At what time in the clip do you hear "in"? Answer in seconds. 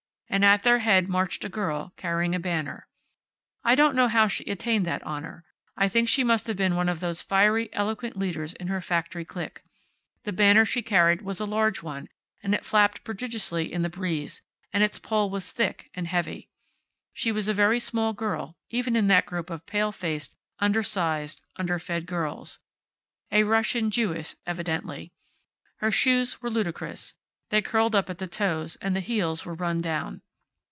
8.53-8.67, 13.73-13.81, 18.95-19.07